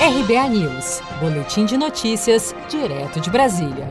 [0.00, 3.90] RBA News, Boletim de Notícias, direto de Brasília.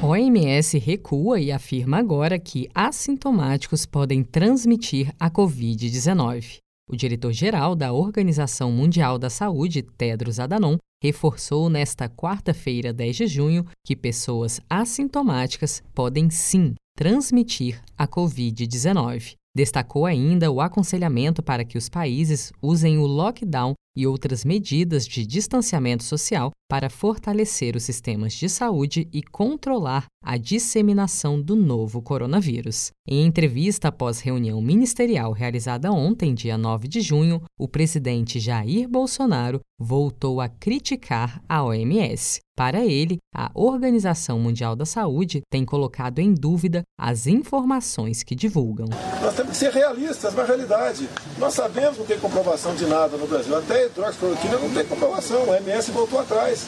[0.00, 6.58] OMS recua e afirma agora que assintomáticos podem transmitir a Covid-19.
[6.88, 13.66] O diretor-geral da Organização Mundial da Saúde, Tedros Adhanom, reforçou nesta quarta-feira, 10 de junho,
[13.84, 19.34] que pessoas assintomáticas podem sim transmitir a Covid-19.
[19.56, 25.26] Destacou ainda o aconselhamento para que os países usem o lockdown e outras medidas de
[25.26, 32.90] distanciamento social para fortalecer os sistemas de saúde e controlar a disseminação do novo coronavírus.
[33.08, 39.60] Em entrevista após reunião ministerial realizada ontem, dia 9 de junho, o presidente Jair Bolsonaro
[39.78, 42.40] voltou a criticar a OMS.
[42.56, 48.86] Para ele, a Organização Mundial da Saúde tem colocado em dúvida as informações que divulgam.
[49.20, 51.06] Nós temos que ser realistas na realidade.
[51.38, 53.54] Nós sabemos que não tem comprovação de nada no Brasil.
[53.54, 55.44] Até hidroxicloroquina não tem comprovação.
[55.44, 56.66] O OMS voltou atrás.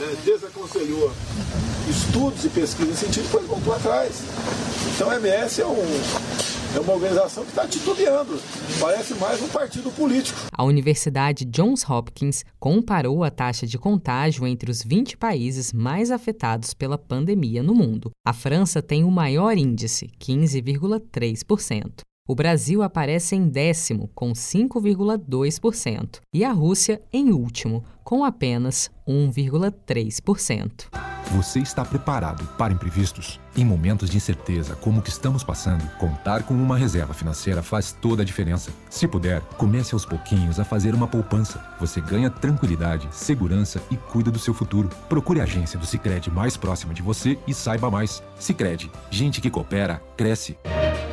[0.00, 1.12] É, desaconselhou
[1.88, 4.22] estudos e pesquisas nesse sentido, depois voltou atrás.
[4.94, 5.76] Então o MS é, um,
[6.76, 8.40] é uma organização que está titubeando.
[8.80, 10.38] Parece mais um partido político.
[10.52, 16.74] A Universidade Johns Hopkins comparou a taxa de contágio entre os 20 países mais afetados
[16.74, 18.10] pela pandemia no mundo.
[18.26, 22.00] A França tem o maior índice, 15,3%.
[22.26, 30.88] O Brasil aparece em décimo, com 5,2%, e a Rússia em último, com apenas 1,3%.
[31.32, 33.40] Você está preparado para imprevistos?
[33.56, 37.92] Em momentos de incerteza como o que estamos passando, contar com uma reserva financeira faz
[37.92, 38.72] toda a diferença.
[38.90, 41.64] Se puder, comece aos pouquinhos a fazer uma poupança.
[41.80, 44.88] Você ganha tranquilidade, segurança e cuida do seu futuro.
[45.08, 48.22] Procure a agência do Sicredi mais próxima de você e saiba mais.
[48.38, 50.56] Sicredi, gente que coopera cresce.